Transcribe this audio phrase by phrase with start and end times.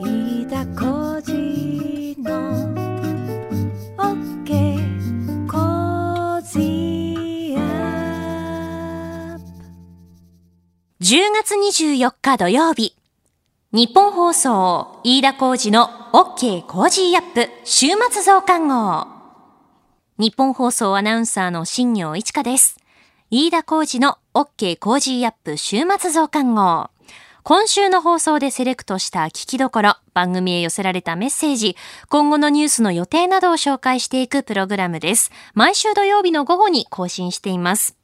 [0.00, 2.30] 飯田浩司の
[3.96, 9.44] OK コージーアップ
[11.00, 12.94] 10月24日土曜日。
[13.72, 19.08] 日本放送、飯田浩二の OK コージーアップ週末増刊号。
[20.16, 22.76] 日本放送アナウンサーの新業一華です。
[23.30, 26.88] 飯田浩二の OK コージーアップ週末増刊号。
[27.44, 31.76] 今週の放送でセレクトした聞きどころ、番組へ寄せられたメッセージ、
[32.08, 35.30] 今後のニュースの予定などを紹介していくプログラムです。
[35.54, 37.96] 毎週土曜日の午後に更新しています。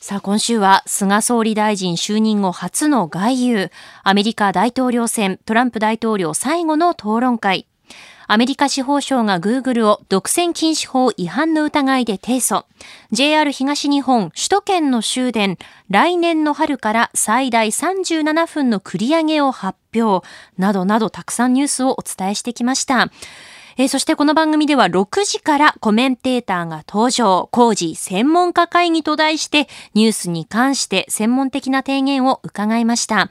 [0.00, 3.70] さあ今週は菅総理大臣就任後初の外遊、
[4.02, 7.66] アメリカ大統領選、トランプ大統領最後の討論会、
[8.32, 12.64] アメリカ司法省がグーグルを独占禁止法違反の疑いで提訴、
[13.10, 20.24] JR 東日本首都圏の終電、来年の春から最大37分の繰り上げを発表、
[20.56, 23.10] などなどたくさんニュースをお伝えしてきました。
[23.76, 33.28] えそしてこの番組では6時からコメンテーターが登場、工事専門家会議と題してニュースに関して専門的な提言を伺いました。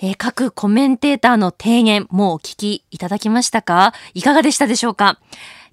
[0.00, 3.92] えー各コメンテーターの提言、もうお聞きいただきましたか？
[4.14, 5.18] いかがでしたでしょうか？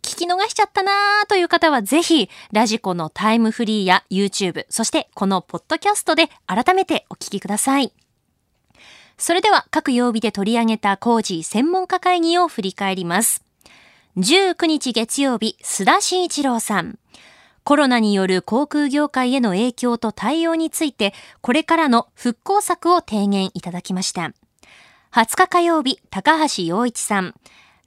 [0.01, 7.93] 聞き逃しちゃったなーという方はぜひ、ラジコのタイムフリーや YouTube、そしてこのポッドキャストで改めてお聞きください。
[9.17, 13.43] それでは各曜日で取り上げた工事専門家会議を振り返ります。
[14.17, 16.97] 19日月曜日、須田慎一郎さん。
[17.63, 24.33] コロナによる航空業界への影響と対応について、これからの復興策を提言いただきました。
[25.11, 27.35] 20日火曜日、高橋洋一さん。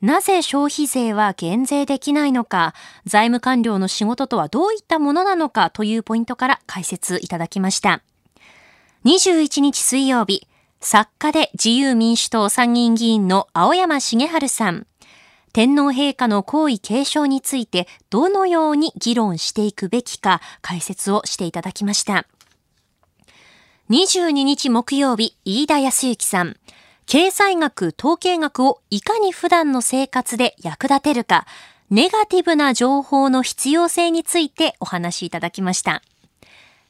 [0.03, 2.75] なぜ消費税は減税できないのか、
[3.07, 8.03] 財務官僚の仕事とはどういったものなのかというポイントから解説いただきました。
[9.07, 10.47] 21日水曜日、
[10.81, 14.87] 作家で自由民主党参議院議員の青山茂春さん。
[15.55, 22.27] 天皇陛下の皇位継承についてどのように議論していくべきか解説をしていただきました。
[23.89, 26.57] 22日木曜日、飯田康之さん。
[27.07, 31.47] 経済学、統計学をいかに普段の生活で役立てるか、
[31.89, 36.03] ネガティブな情報の必要性についてお話しいただきました。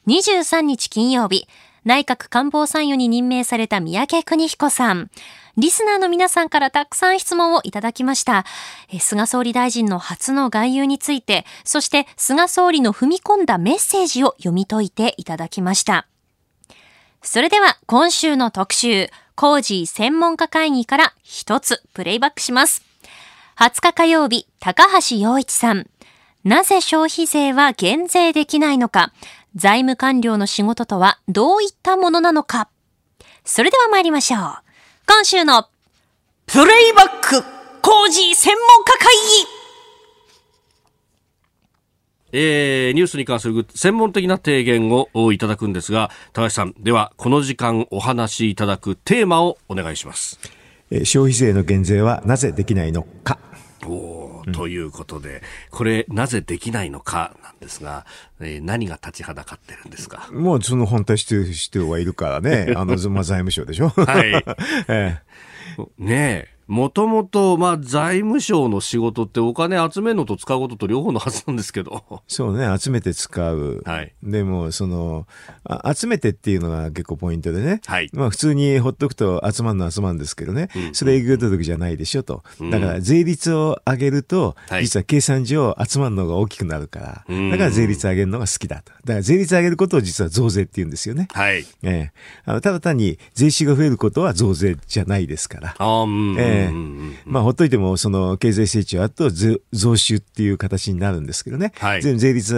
[0.07, 1.47] 23日金曜日、
[1.83, 5.11] 内閣官房参与に任命された三宅邦彦さん。
[5.57, 8.45] リスナーの皆さんからたくさん質問をいただきました。
[8.99, 16.07] 菅総理大臣の初の外遊について、そして菅総理の踏み込んだメッセージを読み解いていただきました。
[17.21, 22.83] それでは今週の特集、工事専門家会議から一つプレイバックします。
[23.57, 25.87] 20日火曜日、高橋洋一さん。
[26.43, 29.11] なぜ消費税は減税できないのか
[29.55, 32.69] 財務官僚の仕事とはどういったものなのか
[33.43, 34.64] それでは参りましょう。
[35.07, 35.67] 今週の
[36.47, 37.43] プレイバック
[37.81, 39.15] 工事専門家会
[39.51, 39.55] 議
[42.31, 50.39] えーニュースに関する専門的な提言をいただくんですが、高橋さん、ではこの時間お話しいただくテーマをお願いします。
[50.91, 53.37] えー消費税の減税はなぜできないのか。
[53.85, 55.41] おーということで、
[55.71, 58.05] これなぜできないのかなんですが、
[58.39, 60.29] えー何が立ちはだかってるんですか？
[60.31, 62.73] もうその本体してる人はいるからね。
[62.75, 63.89] あの、 まあ、財務省でしょ。
[63.89, 64.43] はい。
[64.89, 65.19] え
[65.97, 66.54] ねえ。
[66.67, 72.23] もともと、まあ、財務省の仕事ってお金集めるのと使うことと両方のはずなんですけど。
[72.27, 73.83] そうね、集めて使う。
[73.85, 75.27] はいでも、その、
[75.63, 77.81] あ集めてっていうのが結構ポイントでね。
[77.85, 80.69] はいまあ、普通にほっとくと集まるのは集まるんですけどね。
[80.93, 82.43] それ営業届じゃないでしょと。
[82.71, 87.25] だから、税率を上げると、はい実は計算上集まるのが大きくなるから。
[87.27, 88.91] うんだから税率上げるのが好きだと。
[88.91, 91.27] だから、税率上げることを実は増税って言うんですよね。
[91.31, 91.65] はい。
[91.83, 92.11] ええ、
[92.45, 95.75] あのただ単に税収が増えることは増税じゃないですから。
[95.77, 96.39] あーうん。
[96.39, 101.71] ええうんうんまあ、ほっといても、その経済成長あと増増収っていう形になるんですけどね。
[101.77, 102.55] はい全税率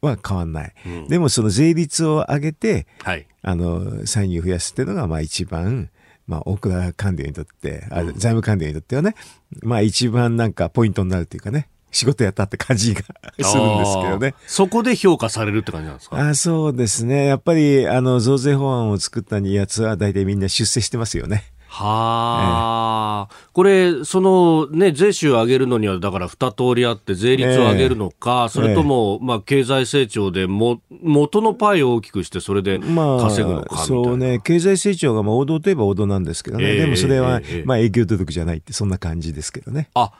[0.00, 0.74] は変わんない。
[1.08, 3.26] でも、その税率を上げて、はい。
[3.42, 5.90] あの、歳入を増やすっていうのが、まあ一番、
[6.26, 9.14] まあ、大蔵官僚にとって、あ財務官僚にとってはね、
[9.62, 14.34] まあ一番なんかポイントになるというかね、仕事やったって感じがするんですけどね。
[14.46, 16.16] そこで評価されるって感じなんですか？
[16.28, 17.26] あそうですね。
[17.26, 21.44] やっぱり、あの、増税法案を作ったやつは大体みんな出世してますよね。
[21.76, 34.00] はあ、これ、そのね、税収を上げるのには、だから二通りあって、税率を上げるのか、それとも、まあ、経済成長でも、元のパイを大きくして、それでま稼ぐのかみたいな。
[34.02, 36.68] あ、そうね、経済成長がまあ王道といえば王道なんですけどね。
[36.68, 39.90] ええでもそれはええええ、まあ営業届じゃないって、そんな感じですけどね。
[39.94, 40.12] あ、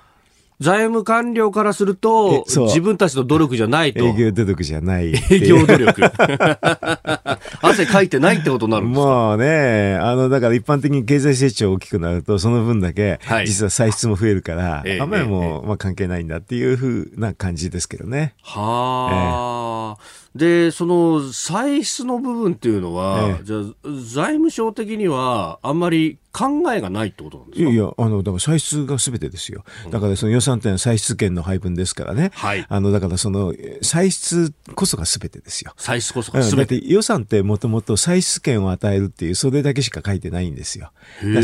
[0.60, 4.04] 財務官僚からすると自分たちの努力じゃないと。
[4.04, 5.40] 営業努力じゃない営。
[5.40, 6.00] 業努力。
[7.60, 9.06] 汗かいてないってことになるんですか？
[9.06, 18.34] もうね、あの、だから一般的に経済成長大きくなると、その分だけはい、実は歳出も増えるから、ええあんまりもう、まあ関係ないんだっていうふうな感じですけどね。
[18.42, 20.02] はあ、
[20.34, 23.62] で、その歳出の部分っていうのは、ええじゃあ、
[24.04, 27.70] 財務省的にはあんまり考えがないってことなんですか？
[27.70, 29.64] いやいや、あの、だから歳出が全てですよ。
[29.90, 32.32] だからその予算っていうのは歳出権の配分ですからね。
[32.34, 35.72] はいあの、だからその、え歳出こそが全てですよ。
[35.76, 36.80] 歳出こそうんだって。
[36.84, 40.90] 予算ってもともと歳出権を与えるっていう、それだけしか書いてないんですよ。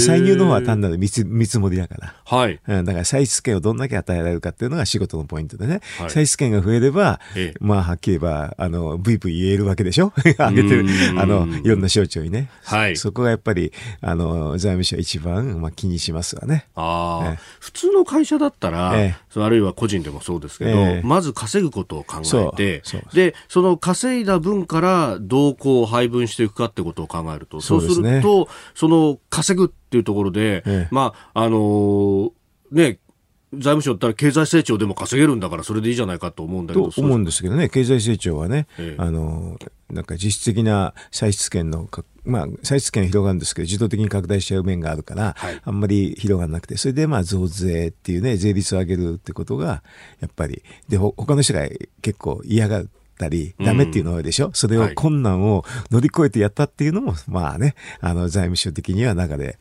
[0.01, 2.15] 歳入の方は単なる見積見積もりだから。
[2.25, 2.61] はい。
[2.67, 5.81] うん、だから歳出権をどんだけ与えられるかっていうのが仕事のポイントでね。
[5.99, 10.13] はい歳出権が増えれば、ええまあ、はっきり言えば、あの、ブイブイ言えるわけでしょ？
[10.39, 10.81] 上げてる
[11.13, 11.19] う、ん。
[11.19, 12.51] あの、いろんな省庁にね。
[12.65, 12.97] はい。
[12.97, 16.67] そこがやっぱり、あの、財務省一番、まあ、気にしますわね。
[16.75, 17.39] ああ、ええ。
[17.61, 19.41] 普通の会社だったら、ええ。
[19.41, 21.03] あるいは個人でもそうですけど、ええ。
[21.05, 22.21] まず稼ぐことを考
[22.53, 22.83] えて
[23.15, 30.89] でその稼いだ分からどうこう配分していくかってことを考えるとそうするとその稼ぐっていうところで、ええ。
[30.91, 32.31] まああのー
[32.73, 32.99] ね
[33.53, 39.03] 財務省だったら経済成長でも稼げるんだからそれでいいじゃないかと思うんだけどと思うんですけどね、経済成長はね、ええ。
[39.03, 39.59] あの、
[39.91, 45.61] なんか実質的な歳出権のか、まあ、歳出権は広がるんですけど、自動的に拡大しちゃう面があるから、はい。
[45.65, 49.83] あんまり広がらなくて、それでまあ増税っていうね、税率を上げるってことが、
[50.21, 51.69] やっぱり、で、ほ他の人が
[52.03, 52.85] 結構嫌が
[53.21, 59.59] ったり、ダメっていうのが多いでしょ、それをはい困難を乗り越えてやったっていうのも、まあね、あの、財務省的には中で、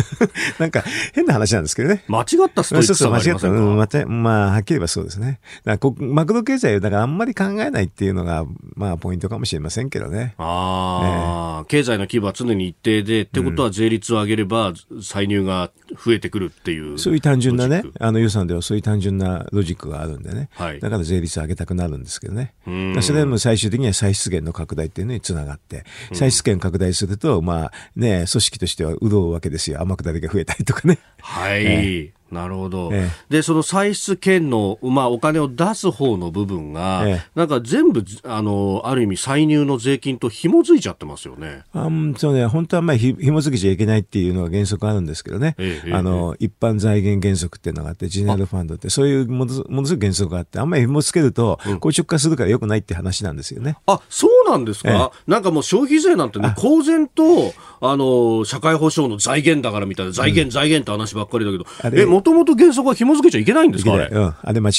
[0.58, 2.04] なんか変な話なんですけどね。
[2.08, 3.58] 間違ったストイックさがありませんか？
[3.58, 5.40] うん、また、まあ、はっきり言えばそうですね。
[5.64, 10.34] だからこマクロ経済を、だからあんまり考えないっていうのが、まあ、ポイントかもしれませんけどね。
[10.38, 14.72] ああ、経済の規模は常に一定で、ってことは税率を上げれば
[15.02, 15.70] 歳入が
[16.04, 16.98] 増えてくるっていう。
[16.98, 20.48] そういう単純なねあの予算ではそういう単純なロジックがあるんでね。
[20.54, 22.54] はいだから税率を上げたくなるんですけどね。
[22.66, 29.80] うんだからそれでも最終的には歳出源の拡大っていうのにつながって、歳出源拡大すると、まあね、組織としては潤うわけですよ。
[29.80, 30.98] 天下りが増えたりとかね。
[31.20, 37.30] はい、えなるほど、えでその歳出権の、まあ、お金を出す方の部分が、ええ。
[37.34, 41.62] なんか全部あのある意味歳入の税金と紐づいちゃってますよね。
[41.72, 53.76] あんそうね、本当はまあひ紐づけちゃいけないっていうのが原則あるんですけどね、ええあの一般財源原則っていうのがあって、ジェネラルファンドって、そういうものものすごい原則があって、あんまり紐付けると、硬直化するから良くないって話なんですよね。
[53.86, 61.64] あそうなんですか、なんかもう消費税なんてね、公然とあの社会保障の財源だからみたいな、財源、財源って話ばっかりだけど。
[61.92, 64.08] えもともと原則は紐づけちゃいけないんですか、あれ？
[64.10, 64.74] うん、あれ間違い。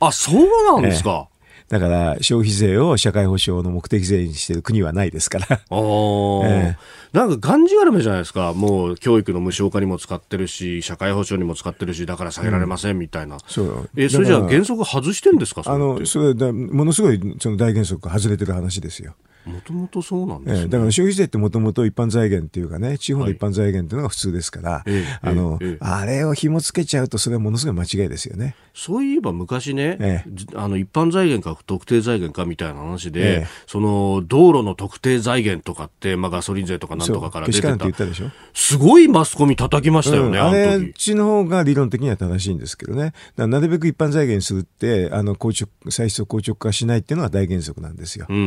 [0.00, 1.28] あそうなんですか。
[1.66, 5.46] だから消費税を社会保障の目的税にしている国はないですから。
[5.50, 6.76] あーえ
[7.14, 19.14] なんかがんじがらめじゃないですか、もう教育の無償化にも使ってるし、社会保障にも使ってるし、だから下げられませんみたいな、そうえそれじゃあ原則外してんですか、それあの、それだ、ものすごいその大原則が外れてる話ですよ。
[19.46, 20.60] もともとそうなんですね。
[20.62, 28.56] ええだから消費税ってもともと一般財源っていうかね、地方の一般財源っていうのが普通ですから、ええあの、ええあれを紐付けちゃうとそれはものすごい間違いですよね。
[28.74, 30.30] そういえば昔ね、ええ。
[30.32, 33.46] じあの一般財源か特定財源かみたいな話で、ええ。
[33.66, 38.30] その道路の特定財源とかって、まあ、ガソリン税とかなんとかから出てたたでしょ？
[38.52, 40.90] すごいマスコミ叩きましたよね、うんあれ時。
[40.90, 43.12] っちの方が理論的には正しいんですけどね。
[43.36, 48.26] なるべく一般財源にするって、あの、硬直、歳出を硬直化しないっていうのが大原則なんですよ。
[48.28, 48.46] うんうんう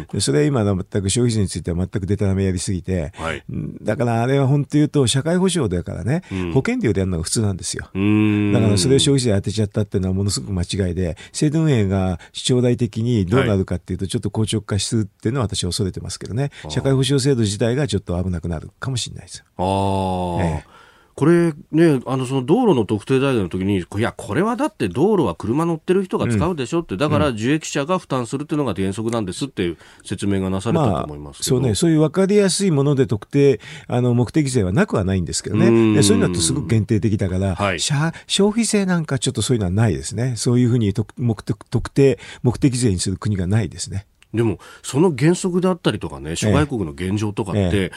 [0.00, 0.06] ん。
[0.12, 3.44] でそれは今の全く消費税については全くデタラメやりすぎて、はい。
[3.48, 3.76] うん。
[3.82, 6.52] だからあれは本当言うと社会保障だからね、ん。
[6.52, 7.84] 保険料でやるのが普通なんですよ。
[7.84, 19.44] だからそれを消費税当てちゃったっていうのはものすごく間違いで、制度運営が将来的にどうなるかっていうと、ちょっと硬直化するっていうのは私は恐れてますけどね、社会保障制度自体がちょっと危なくなるかもしれないです。
[19.56, 20.77] ああ、ええ
[21.18, 33.58] これね、あのその道路の特定財源の時に、いや、これはだって道路は車乗ってる人が使うでしょって、だから受益者が負担するっていうのが原則なんですっていう説明がなされたと思いますけど、そうね、そういう分かりやすいもので特定、
[33.88, 35.96] あの、目的税はなくはないんですけどうんね。
[35.96, 40.34] でそういうのってすごく限定的だから、はい消費税なんかちょっとそういうのはないですね。
[40.36, 44.06] そういうふうに特目的特定、目的税にする国がないですね。
[44.32, 47.90] でも、その原則であったりとかね、諸外国の現状とかって、え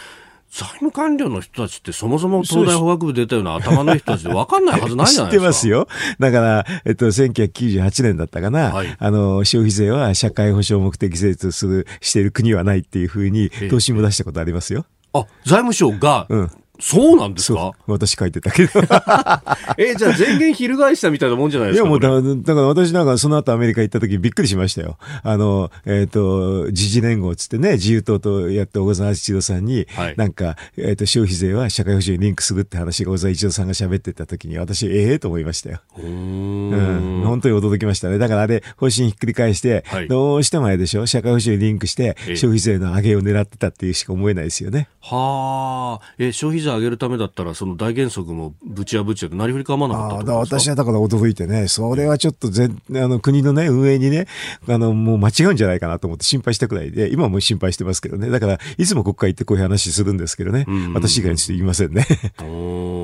[0.51, 5.47] 財務官僚の人たちってそもそも東大法学部出たような頭のいい人たちで分かんないはずないじ知ってゃないですか。
[5.47, 5.87] ますよ。
[6.19, 14.85] だから、えっと、1998年だったかな、はいあの、消費税は社会保障目的税とする、している国はないっていうふうに、答申も出したことありますよ。
[15.13, 17.73] あ、財務省が、うんそうなんですか？
[17.87, 18.71] 私書いてたけど。
[19.77, 21.83] え、じゃあ前言翻したみたいなもんじゃないですか。
[21.83, 24.97] いやもうだ、だから私なんかその後アメリカ行った時びっくりしましたよ。
[25.23, 35.79] あの、えっ、と、時事連合つってね、自由党とやって小笠原一郎さんに、はいなんか、えっ、と、消費税は社会保障にリンクするって話が小笠原一郎さんが喋ってた時に私、ええと思いましたよ。
[35.97, 37.23] うんん。
[37.25, 38.17] 本当に驚きましたね。
[38.17, 41.05] だからあれ、方針ひっくり返して、はいどうしてもあれでしょ？
[41.05, 44.87] 社会保障にリンクしてええ、消費税の上げを狙ってたっていうしか思えないですよね。
[45.01, 46.13] はあ。
[46.17, 54.27] え、消費税上げるためだったら、その大原則もぶち破っちゃって、なりふり構わなかった私はだから驚いてね、それはちょっと全、あの、国のね、運営にね、
[54.67, 56.91] あの、もう間違うんじゃないかなと思って心配したくらい。
[56.91, 58.29] で、今も心配してますけどね。
[58.29, 60.65] だから、いつも国会行ってこういう話するんですけどね。
[60.67, 60.93] うん。
[60.93, 62.05] 私以外にちょっと言いませんね。
[62.41, 62.43] お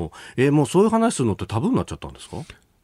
[0.08, 0.10] ー。
[0.36, 2.36] え、もうそういう話するのってタブーになっちゃったんですか？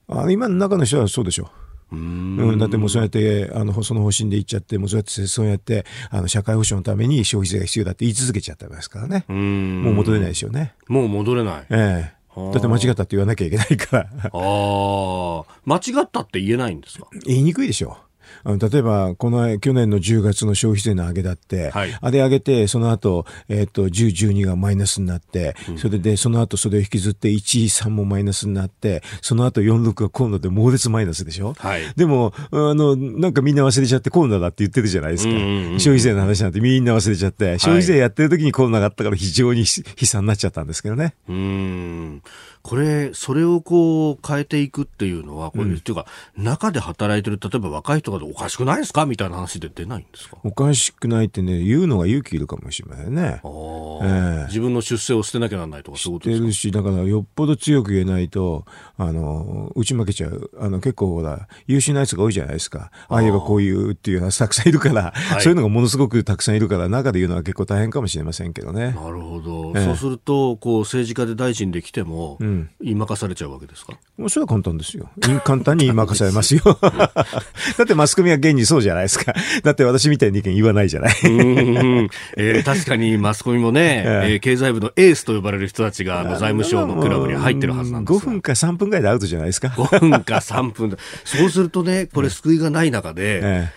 [0.07, 1.47] あの今の中の人はそうでしょう。
[1.47, 1.97] ーう。
[1.97, 9.25] んうん、だってもうそうやって、あの、その方針で言っちゃって、もうそうやって、そうやって、あの、社会保障のために消費税が必要だって言い続けちゃったんですからね。
[9.29, 10.75] うーんもう戻れないでしょうね。
[10.89, 11.67] もう戻れない。
[11.71, 14.09] ええはあだって間違ったって言わなきゃいけないから。
[14.25, 15.45] ああ。
[15.65, 17.07] 間違ったって言えないんですか？
[17.27, 18.14] 言いにくいでしょう。
[18.45, 31.55] あの例えば、この去年の10月の消費税の上げだって、はいあれ上げて、その後、えっ、と、10、12がマイナスになって、それで、その後それを引きずって、1、3もマイナスになって、その後4、6がコロナで猛烈マイナスでしょ？
[31.55, 31.83] はい。
[31.97, 35.31] でも、あの、なんかみんな忘れちゃってコロナだって言ってるじゃないですか。
[35.31, 41.15] うんうんうん消費税の話なんてみんな忘れちゃって、消費税やってる時にコロナがあったから非常に悲惨になっちゃったんですけどね。
[41.29, 42.23] うーん。
[42.63, 49.07] これ、それをこう変えていくっていうのは、これ、っていうか、中で働いてる、例えば若い人がおかしくないですか？
[49.07, 50.37] みたいな話で出ないんですか？
[50.43, 53.41] おかしくないってね、言うのが勇気いるかもしれませんね。
[53.45, 56.43] ええ自分の出世を捨てなきゃならないとか、そういうことですか？
[56.43, 58.65] 出るし、だからよっぽど強く言えないと、
[58.99, 60.51] あの、打ち負けちゃう。
[60.59, 62.91] あの、結構ほら、優秀なやつが多いじゃないですか。
[63.09, 68.93] ああ言えばこういうっていうのはたくさんいるから、いそういうのがものすごくたくさんいるから、中で言うのは結構大変かもしれませんけどね。
[68.93, 69.73] なるほど。
[69.77, 73.93] ええそうすると、こう、政治家で大臣で来ても、うん言い任されちゃうわけですか？
[74.19, 75.09] もうそれは簡単ですよ。
[75.45, 76.63] 簡単に任されますよ。
[76.83, 79.35] だってマスコミは現にそうじゃないですか。
[79.63, 81.13] だって私みたいな意見言わないじゃない。
[81.13, 89.69] うえー確かにマスコミもね、 えええー経済部のエースと呼ばれる人たちが、あの、財務省のクラブに入ってるはずなんです5分か3分ぐらいでアウトじゃないですか。
[89.69, 90.97] 5分か3分だ。
[91.25, 93.69] そうするとね、これ救いがない中で、え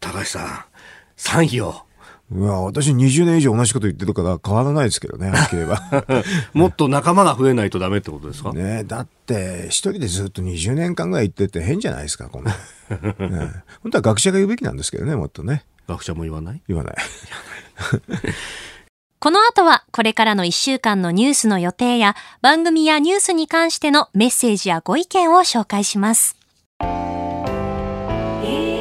[0.00, 0.64] 高橋さん、
[1.16, 1.60] 賛否
[2.32, 6.04] うわ私20年以上同じこと言ってるから変わらないですけどね、 はっきり言えば。
[6.54, 12.52] もっと仲間が増えないとダメってことですか、ねだって、一人でずっと20年間ぐらい行ってて変じゃないですか、こんな。
[12.52, 12.56] ね
[13.82, 15.64] 本当は学者が言うべきなんですけどね、もっとね。
[15.88, 16.62] 学者も言わない？
[16.68, 16.94] 言わない。
[19.18, 26.36] この後はこれからの1週間のニュースの予定や番組やニュースに関してのメッセージやご意見を紹介します。
[26.80, 26.86] 飯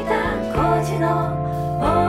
[0.07, 0.15] 田
[0.53, 2.08] 浩司の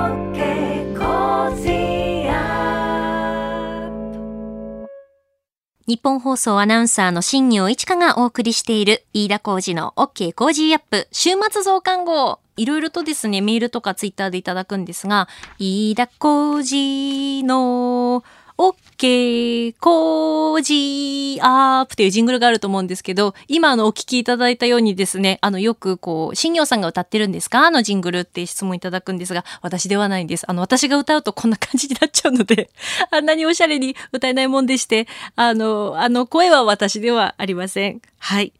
[5.87, 12.39] 日本放送アナウンサーの新業一華がお送りしている飯田浩司の OK 工事アップ週末増刊号。
[12.57, 18.23] いろいろとですね、メールとかツイッターでいただくんですが、飯田浩司の
[18.61, 27.61] OK 工事アップっていうジングルがあると思うんですけど、今あのお聞きいただいたようにですね、あのよくこう、新業さんが歌ってるんですか？
[27.67, 30.45] あのジングルって質問いただくんですが、私ではないんです。
[30.47, 32.69] あの私が歌うとこんな感じになっちゃうので、
[33.11, 38.03] あんなにおしゃれに歌えないもんでして、あの、あの声は私ではありません。
[38.19, 38.53] はい。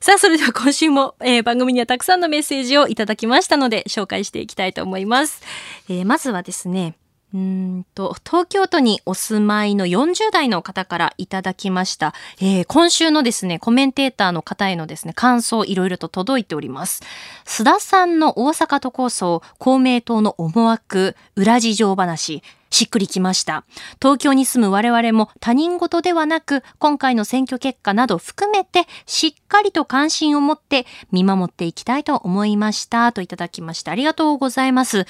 [0.00, 5.40] さあ、それでは今週も、えー番組にはたくさんのメッセージをいただきましたので、紹介していきたいと思います。
[5.88, 6.96] えーまずはですね、
[7.34, 12.14] うんと、東京都にお住まいの40代の方からいただきました。
[12.40, 17.02] えー今週のですね、コメンテーターの方へのですね、感想いろいろと届いております。
[17.44, 23.64] 須田さんの大阪都構想、公明党の思惑、裏事情話、しっくりきました。
[24.00, 33.12] 東京に住む我々も他人事ではなく、今回の選挙結果など含めて、しっかりと関心を持って見守っていきたいと思いました。
[33.12, 33.92] といただきました。
[33.92, 35.06] ありがとうございます。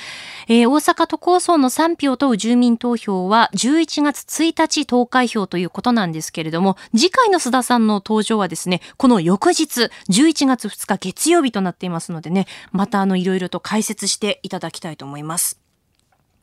[0.48, 15.65] えー大阪都構想の賛否を問う住民投票は11月1日投開票ということなんですけれども、次回の須田さんの登場はですね、この翌日、11月2日月曜日となっていますのでね、またあのいろいろと解説していただきたいと思います。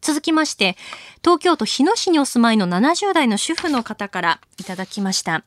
[0.03, 0.75] 続きまして、
[1.24, 5.43] 東京都日野市にお住まいの70代の主婦の方からいただきました。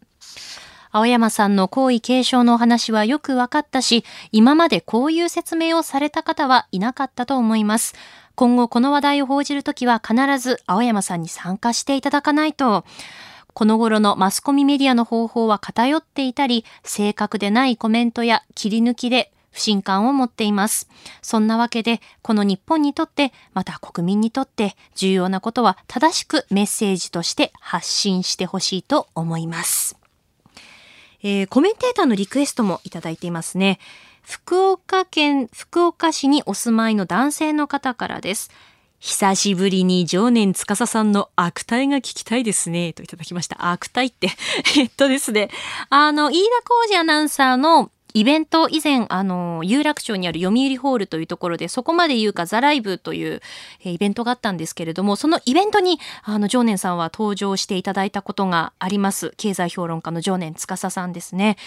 [0.90, 7.94] 青山さんの皇位継承のお話はよく分かったし、今までこういう説明をされた方はいなかったと思います。
[8.34, 12.86] 今後この話題を報じるときは必ず青山さんに参加していただかないと。
[13.52, 20.86] この頃のマスコミメディアの方法は偏っていたり、正確でないコメントや切り抜きで不信感を持っています。
[21.22, 29.96] そんなわけで、この日本にとって、また国民にとって重要なことは正しくメッセージとして発信してほしいと思います。
[31.22, 33.78] えーコメンテーターのリクエストもいただいていますね。
[34.20, 38.50] 福岡県福岡市にお住まいの男性の方からです。
[38.98, 42.92] 久しぶりに常年司さんの悪態が聞きたいですね。
[42.92, 43.70] といただきました。
[43.70, 44.28] 悪態って。
[44.76, 45.48] えっとですね。
[45.88, 53.42] あの、飯田浩二アナウンサーのイベント以前、あの、有楽町にある読売ホールというところで、そこまで言うかザライブという、
[53.85, 59.35] えイベントがあったんですけれども、そのイベントに、あの、常念さんは登場していただいたことがあります。
[59.37, 61.58] 経済評論家の常年司さんですね。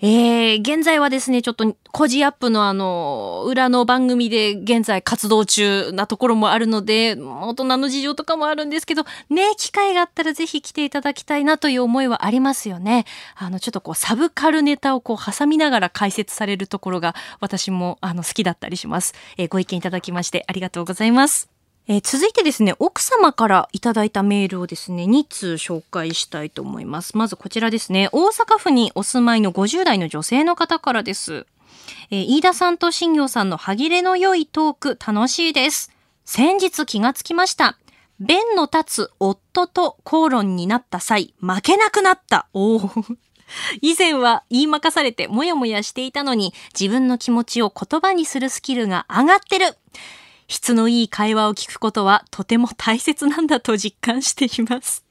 [0.00, 13.06] えー、現在はですね、ちょっと、コジアップのあの、裏の番組で現在活動中なところもあるので、大人の事情とかもあるんですけど、ね、機会があったらぜひ来ていただきたいなという思いはありますよね。
[13.36, 19.14] あの、ちょっとこう、サブカルネタをこう、挟みながら解説されるところが、私も、あの、好きだったりします。
[19.38, 21.55] えーご意見いただきまして、ありがとうございます。
[21.88, 27.16] えー続いてですね、奥様からいただいたメールをですね、2通紹介したいと思います。
[27.16, 31.46] まずこちらですね、大阪府にお住まいの50代の女性の方からです。
[32.10, 35.92] えー飯田さんと新行さんの歯切れの良いトーク楽しいです。
[36.24, 37.78] 先日気がつきました。
[38.18, 42.48] 弁の立つ夫と口論になった際、負けなくなった。
[42.52, 43.16] おー
[43.80, 49.76] 以前は言いまかされてもやもやしていたのに、自分の気持ちを言葉にするスキルが上がってる。
[50.48, 55.04] 質のいい会話を聞くことはとても大切なんだと実感しています。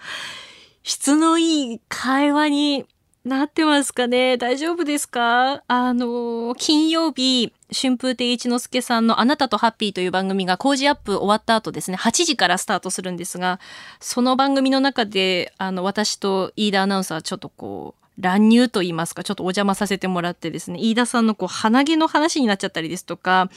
[0.82, 2.86] 質のいい会話に
[3.24, 4.38] なってますかね？
[4.38, 5.62] 大丈夫ですか？
[5.68, 13.60] あの、金曜日、春風亭一之輔さんのあなたとハッピーという番組が工事アップ終わった後ですね、8時からスタートするんですが、
[14.00, 23.50] その番組の中で、あの、私と飯田アナウンサーちょっとこう、乱入と言いますか、ちょっとお邪魔させてもらってですね、飯田さんのこう、鼻毛の話になっちゃったりですとか、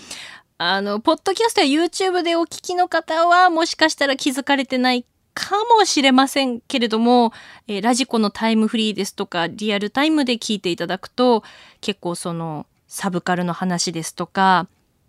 [0.58, 7.34] あの、ポッドキャストや YouTube でお聞きの方は、もしかしたら気づかれてないかもしれませんけれども、
[7.68, 11.44] えーラジコのタイムフリーですとか、リアルタイムで聞いていただくと、
[11.82, 14.68] 結構その、サブカルの話ですとか、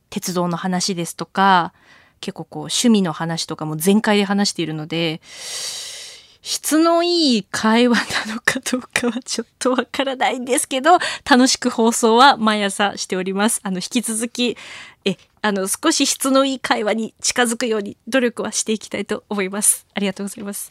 [0.08, 1.74] 鉄道の話ですとか、
[2.20, 5.20] 結構こう、趣味の話とかも全開で話しているので、
[6.44, 7.96] 質のいい会話
[8.26, 10.98] なのかどうかはちょっとわからないんですけど、
[11.28, 13.60] 楽しく放送は毎朝しております。
[13.62, 14.58] あの、引き続き、
[15.06, 19.86] え、あの、少し質のいい会話に近づくように努力はしていきたいと思います。
[19.94, 20.70] ありがとうございます。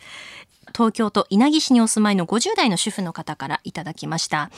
[0.72, 4.50] 東京都稲城市にお住まいの50代の主婦の方からいただきました。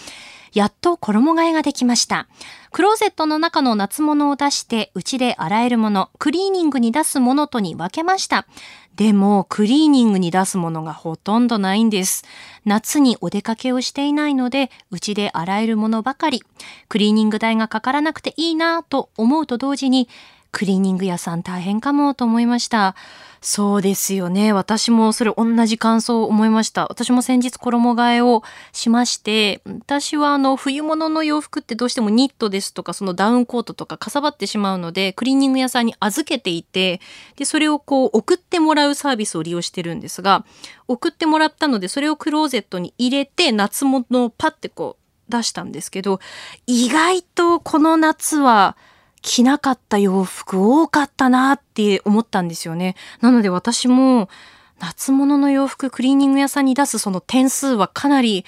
[0.54, 2.28] やっと衣替えができました。
[2.72, 8.48] クローゼットの中の夏物を出して、うちで洗えるもの、クリーニングに出すものとに分けました。
[8.96, 12.24] でも、クリーニングに出すものがほとんどないんです。
[12.64, 16.42] 夏にお出かけをしていないので、うちで洗えるものばかり。
[16.88, 20.08] クリーニング代がかからなくていいなぁと思うと同時に、
[20.56, 22.96] クリーニング屋さん大変かもと思いました。
[23.42, 24.54] そうですよね。
[24.54, 26.88] 私もそれ同じ感想を思いました。
[26.88, 28.42] 私も先日衣替えを
[28.72, 37.02] しまして、私はあの冬物の洋服ってどうしてもニットですとかそのダウンコートとかかさばってしまうので、クリーニング屋さんに預けていて、
[37.36, 40.46] で、それをこう送ってもらうサービスを利用してるんですが、
[40.88, 44.96] 送ってもらったのでそれをクローゼットに入れて夏物をパッてこ
[45.28, 46.22] う出したんですけど、
[46.66, 48.78] 意外とこの夏は
[49.26, 52.96] 着なかった洋服多かったなって思ったんですよね。
[53.22, 54.30] なので私も
[54.80, 58.46] 夏物の洋服クリーニング屋さんに出すその点数はかなり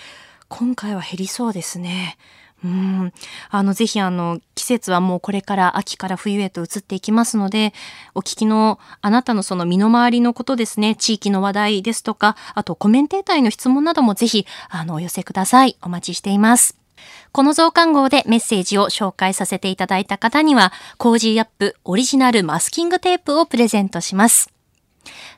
[0.50, 2.18] 今回は減りそうですね。
[2.64, 3.14] うん。
[3.50, 7.74] あの、ぜひあの、季節はもうこれから秋から冬へと移っていきますので、
[8.16, 15.78] お聞きのあなたのその身の回りのことですね、地域の話題ですとか、あとコメンテーターへの質問などもぜひ、あの、お寄せください。
[15.84, 16.87] お待ちしています。
[17.32, 24.52] この増刊号でメッセージを紹介させていただいた方には、 Cozy up オリジナルマスキングテープをプレゼントします。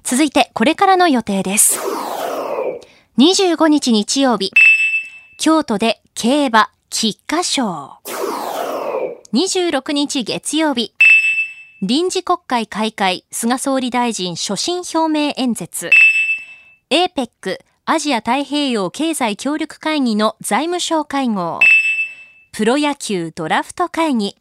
[0.04, 1.80] 続いて、これからの予定です。
[3.17, 4.52] 25日日曜日、
[5.38, 7.98] 京都で競馬菊花賞。
[9.34, 10.93] 26日月曜日、
[11.82, 15.89] 臨時国会開会、菅総理大臣所信表明演説。
[16.89, 17.60] APEC
[17.91, 21.60] アジア太平洋経済協力会議の財務省会合。
[22.52, 24.36] プロ野球ドラフト会議。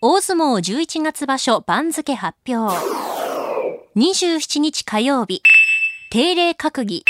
[0.00, 2.76] 大相撲11月場所番付発表。
[3.94, 5.40] 27日火曜日。
[6.10, 7.04] 定例閣議。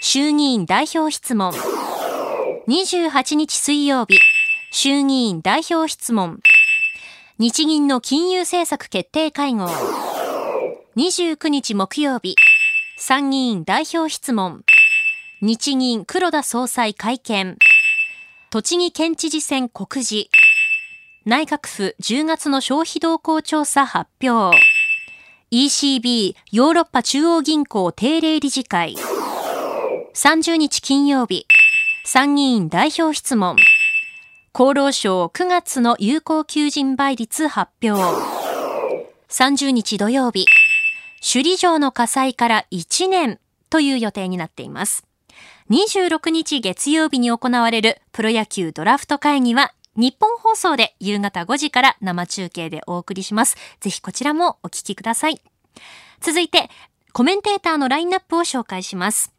[0.00, 1.52] 衆議院代表質問。
[2.68, 4.20] 28日水曜日。
[4.70, 6.38] 衆議院代表質問。
[7.38, 9.68] 日銀の金融政策決定会合。
[10.94, 12.36] 29日木曜日。
[12.96, 14.62] 参議院代表質問。
[15.44, 17.58] 日銀黒田総裁会見。
[18.50, 20.28] 栃木県知事選告示。
[21.24, 24.56] 内閣府10月の消費動向調査発表。
[25.50, 28.94] ECB ヨーロッパ中央銀行定例理事会。
[30.14, 31.48] 30日金曜日、
[32.04, 33.56] 参議院代表質問。
[34.52, 38.00] 厚労省9月の有効求人倍率発表。
[39.28, 40.46] 30日土曜日、
[41.20, 45.04] 首里城の火災から1年という予定になっています。
[45.70, 53.56] 26日月曜日に行われるプロ野球ドラフト会議は日本放送で夕方5時から生中継でお送りします。
[53.80, 55.40] ぜひこちらもお聞きください。
[56.20, 56.70] 続いて、
[57.12, 59.34] コメンテーターのラインナップを紹介します。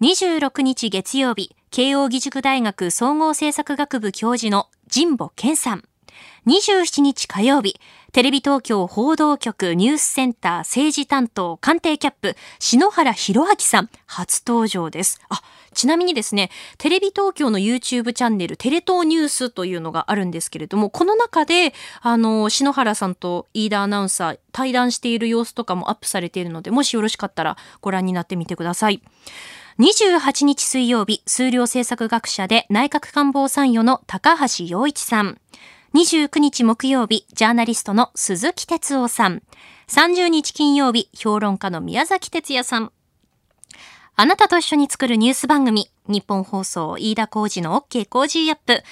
[0.00, 5.84] 26日月曜日、慶応義塾大学総合政策学部教授の神保健さん。
[6.46, 7.80] 27日火曜日、
[8.12, 15.22] テレビ東京報道局ニュースセンター政治担当官邸キャップ、篠原博明さん、初登場です。
[15.30, 15.40] あ、
[15.72, 29.02] ちなみにですね、テレビ東京の YouTube チャンネル、テレ東ニュースというのがあるんですけれども、この中で、あの、篠原さんと飯田アナウンサー、対談している様子とかもアップされているので、もしよろしかったらご覧になってみてください。
[29.78, 35.38] 28日水曜日、数量政策学者で内閣官房参与の高橋洋一さん。
[35.94, 39.44] 29日木曜日、ジャーナリストの鈴木哲夫さん。
[39.86, 42.90] 30日金曜日、評論家の宮崎哲也さん。
[44.16, 48.82] あなたと一緒に作るニュース番組、日本放送飯田浩二の OK 工事アップ。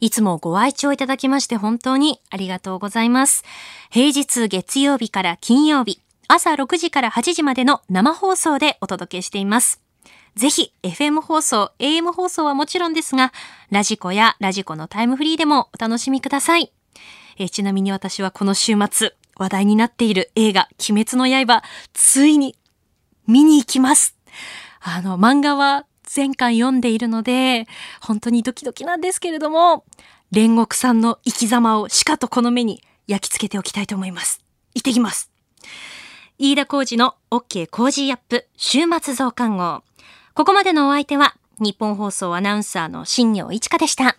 [0.00, 3.42] いつもご愛聴いただきまして本当にありがとうございます。
[3.90, 9.80] 平日月曜日から金曜日、朝6時から8時までの生放送でお届けしています。
[10.36, 13.32] ぜひ、FM 放送、AM 放送はもちろんですが、
[13.70, 16.72] ラジコやラジコのタイムフリーでもお楽しみください。
[17.36, 21.62] えちなみに私はこの週末、話題になっている映画、鬼滅の刃、
[21.94, 22.56] ついに
[23.26, 24.16] 見に行きます。
[24.80, 27.66] あの、漫画は前回読んでいるので、
[28.00, 29.84] 本当にドキドキなんですけれども、
[30.32, 34.44] 煉獄さんの生き様をしかとこの目に焼き付けておきたいと思います。
[34.74, 35.30] 行ってきます。
[36.38, 39.82] 飯田浩二の OK 工事アップ週末増刊号。
[40.40, 44.16] ここまでのお相手は、日本放送アナウンサーの新庄一花でした。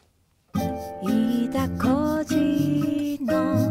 [1.01, 3.70] 飯田浩二の